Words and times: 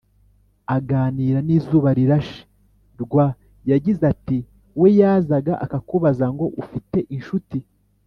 Aganira 0.75 1.39
n’izubarirashe.rw, 1.47 3.13
yagize 3.71 4.03
ati 4.13 4.37
“We 4.79 4.89
yazaga 4.99 5.53
akakubaza 5.65 6.25
ngo 6.33 6.45
‘ufite 6.61 6.99
inshuti 7.17 7.57